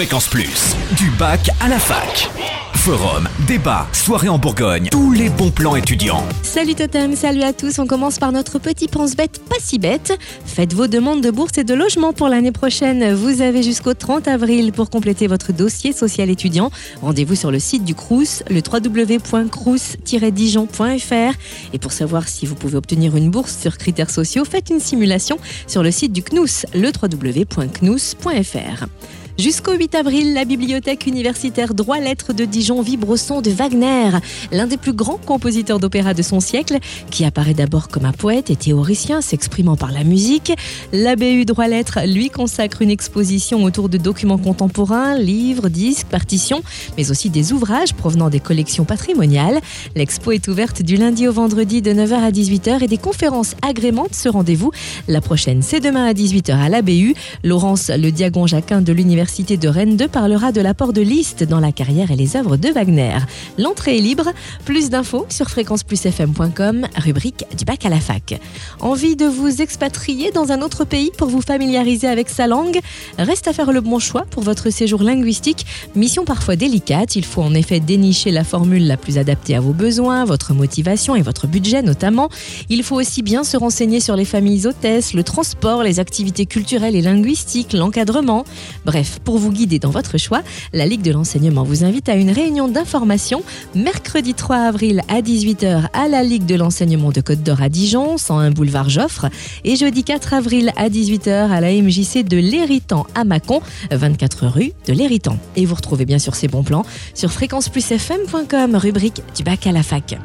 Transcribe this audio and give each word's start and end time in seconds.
Fréquence 0.00 0.28
Plus, 0.28 0.76
du 0.96 1.10
bac 1.18 1.50
à 1.60 1.68
la 1.68 1.78
fac. 1.78 2.30
Forum, 2.72 3.28
débat, 3.46 3.86
soirée 3.92 4.30
en 4.30 4.38
Bourgogne, 4.38 4.88
tous 4.90 5.12
les 5.12 5.28
bons 5.28 5.50
plans 5.50 5.76
étudiants. 5.76 6.24
Salut 6.42 6.74
Totem, 6.74 7.14
salut 7.14 7.42
à 7.42 7.52
tous. 7.52 7.78
On 7.78 7.86
commence 7.86 8.18
par 8.18 8.32
notre 8.32 8.58
petit 8.58 8.88
pense-bête 8.88 9.42
pas 9.46 9.56
si 9.60 9.78
bête. 9.78 10.18
Faites 10.46 10.72
vos 10.72 10.86
demandes 10.86 11.20
de 11.20 11.30
bourse 11.30 11.58
et 11.58 11.64
de 11.64 11.74
logement 11.74 12.14
pour 12.14 12.30
l'année 12.30 12.50
prochaine. 12.50 13.12
Vous 13.12 13.42
avez 13.42 13.62
jusqu'au 13.62 13.92
30 13.92 14.26
avril 14.26 14.72
pour 14.72 14.88
compléter 14.88 15.26
votre 15.26 15.52
dossier 15.52 15.92
social 15.92 16.30
étudiant. 16.30 16.70
Rendez-vous 17.02 17.34
sur 17.34 17.50
le 17.50 17.58
site 17.58 17.84
du 17.84 17.94
CRUS, 17.94 18.42
le 18.48 18.62
www.crous-dijon.fr. 18.66 21.34
Et 21.74 21.78
pour 21.78 21.92
savoir 21.92 22.26
si 22.26 22.46
vous 22.46 22.54
pouvez 22.54 22.78
obtenir 22.78 23.16
une 23.16 23.30
bourse 23.30 23.54
sur 23.60 23.76
critères 23.76 24.08
sociaux, 24.08 24.46
faites 24.46 24.70
une 24.70 24.80
simulation 24.80 25.36
sur 25.66 25.82
le 25.82 25.90
site 25.90 26.14
du 26.14 26.22
CNUS, 26.22 26.64
le 26.72 26.88
www.cnous.fr. 26.88 28.86
Jusqu'au 29.40 29.72
8 29.72 29.94
avril, 29.94 30.34
la 30.34 30.44
bibliothèque 30.44 31.06
universitaire 31.06 31.72
Droit-Lettres 31.72 32.34
de 32.34 32.44
Dijon 32.44 32.82
vibre 32.82 33.08
au 33.08 33.16
son 33.16 33.40
de 33.40 33.48
Wagner, 33.48 34.10
l'un 34.52 34.66
des 34.66 34.76
plus 34.76 34.92
grands 34.92 35.16
compositeurs 35.16 35.80
d'opéra 35.80 36.12
de 36.12 36.20
son 36.20 36.40
siècle, 36.40 36.76
qui 37.10 37.24
apparaît 37.24 37.54
d'abord 37.54 37.88
comme 37.88 38.04
un 38.04 38.12
poète 38.12 38.50
et 38.50 38.56
théoricien 38.56 39.22
s'exprimant 39.22 39.76
par 39.76 39.92
la 39.92 40.04
musique. 40.04 40.52
L'ABU 40.92 41.46
Droit-Lettres 41.46 42.00
lui 42.06 42.28
consacre 42.28 42.82
une 42.82 42.90
exposition 42.90 43.64
autour 43.64 43.88
de 43.88 43.96
documents 43.96 44.36
contemporains, 44.36 45.16
livres, 45.16 45.70
disques, 45.70 46.08
partitions, 46.08 46.62
mais 46.98 47.10
aussi 47.10 47.30
des 47.30 47.54
ouvrages 47.54 47.94
provenant 47.94 48.28
des 48.28 48.40
collections 48.40 48.84
patrimoniales. 48.84 49.60
L'expo 49.96 50.32
est 50.32 50.48
ouverte 50.48 50.82
du 50.82 50.96
lundi 50.98 51.26
au 51.26 51.32
vendredi 51.32 51.80
de 51.80 51.92
9h 51.92 52.12
à 52.12 52.30
18h 52.30 52.84
et 52.84 52.88
des 52.88 52.98
conférences 52.98 53.54
agrémentent 53.62 54.14
ce 54.14 54.28
rendez-vous. 54.28 54.70
La 55.08 55.22
prochaine, 55.22 55.62
c'est 55.62 55.80
demain 55.80 56.04
à 56.04 56.12
18h 56.12 56.52
à 56.52 56.68
l'ABU. 56.68 57.14
Laurence 57.42 57.88
Le 57.88 58.10
Diagon 58.10 58.46
Jacquin 58.46 58.82
de 58.82 58.92
l'Université 58.92 59.29
de 59.38 59.68
Rennes 59.68 59.96
2 59.96 60.08
parlera 60.08 60.50
de 60.50 60.60
l'apport 60.60 60.92
de 60.92 61.00
Liszt 61.00 61.44
dans 61.44 61.60
la 61.60 61.70
carrière 61.70 62.10
et 62.10 62.16
les 62.16 62.36
œuvres 62.36 62.56
de 62.56 62.68
Wagner. 62.68 63.16
L'entrée 63.58 63.96
est 63.96 64.00
libre. 64.00 64.24
Plus 64.64 64.90
d'infos 64.90 65.24
sur 65.28 65.48
fréquenceplusfm.com, 65.48 66.86
rubrique 66.96 67.44
du 67.56 67.64
bac 67.64 67.86
à 67.86 67.88
la 67.88 68.00
fac. 68.00 68.38
Envie 68.80 69.16
de 69.16 69.26
vous 69.26 69.62
expatrier 69.62 70.32
dans 70.32 70.50
un 70.50 70.60
autre 70.62 70.84
pays 70.84 71.10
pour 71.16 71.28
vous 71.28 71.40
familiariser 71.40 72.08
avec 72.08 72.28
sa 72.28 72.48
langue? 72.48 72.80
Reste 73.18 73.46
à 73.46 73.52
faire 73.52 73.72
le 73.72 73.80
bon 73.80 74.00
choix 74.00 74.26
pour 74.30 74.42
votre 74.42 74.68
séjour 74.70 75.02
linguistique. 75.02 75.64
Mission 75.94 76.24
parfois 76.24 76.56
délicate, 76.56 77.14
il 77.14 77.24
faut 77.24 77.42
en 77.42 77.54
effet 77.54 77.78
dénicher 77.78 78.32
la 78.32 78.44
formule 78.44 78.86
la 78.86 78.96
plus 78.96 79.16
adaptée 79.16 79.54
à 79.54 79.60
vos 79.60 79.72
besoins, 79.72 80.24
votre 80.24 80.54
motivation 80.54 81.14
et 81.14 81.22
votre 81.22 81.46
budget 81.46 81.82
notamment. 81.82 82.28
Il 82.68 82.82
faut 82.82 82.96
aussi 82.96 83.22
bien 83.22 83.44
se 83.44 83.56
renseigner 83.56 84.00
sur 84.00 84.16
les 84.16 84.24
familles 84.24 84.66
hôtesses, 84.66 85.14
le 85.14 85.22
transport, 85.22 85.84
les 85.84 86.00
activités 86.00 86.46
culturelles 86.46 86.96
et 86.96 87.02
linguistiques, 87.02 87.72
l'encadrement. 87.72 88.44
Bref, 88.84 89.19
pour 89.24 89.38
vous 89.38 89.52
guider 89.52 89.78
dans 89.78 89.90
votre 89.90 90.18
choix, 90.18 90.42
la 90.72 90.86
Ligue 90.86 91.02
de 91.02 91.12
l'enseignement 91.12 91.62
vous 91.62 91.84
invite 91.84 92.08
à 92.08 92.14
une 92.14 92.30
réunion 92.30 92.68
d'information 92.68 93.42
mercredi 93.74 94.34
3 94.34 94.56
avril 94.56 95.02
à 95.08 95.20
18h 95.20 95.88
à 95.92 96.08
la 96.08 96.22
Ligue 96.22 96.46
de 96.46 96.54
l'enseignement 96.54 97.10
de 97.10 97.20
Côte 97.20 97.42
d'Or 97.42 97.62
à 97.62 97.68
Dijon, 97.68 98.18
101 98.18 98.50
boulevard 98.50 98.88
Joffre, 98.88 99.26
et 99.64 99.76
jeudi 99.76 100.04
4 100.04 100.34
avril 100.34 100.72
à 100.76 100.88
18h 100.88 101.50
à 101.50 101.60
la 101.60 101.72
MJC 101.72 102.24
de 102.24 102.36
l'Héritant 102.36 103.06
à 103.14 103.24
Mâcon, 103.24 103.60
24 103.90 104.46
rue 104.46 104.72
de 104.86 104.92
l'Héritant. 104.92 105.38
Et 105.56 105.66
vous 105.66 105.74
retrouvez 105.74 106.04
bien 106.04 106.18
sûr 106.18 106.34
ces 106.34 106.48
bons 106.48 106.62
plans 106.62 106.84
sur 107.14 107.30
fréquenceplusfm.com, 107.32 108.76
rubrique 108.76 109.22
du 109.36 109.42
bac 109.42 109.66
à 109.66 109.72
la 109.72 109.82
fac. 109.82 110.18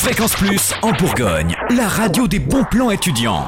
Fréquence 0.00 0.32
Plus 0.32 0.72
en 0.82 0.92
Bourgogne, 0.92 1.54
la 1.76 1.86
radio 1.86 2.26
des 2.26 2.38
bons 2.38 2.64
plans 2.64 2.90
étudiants. 2.90 3.46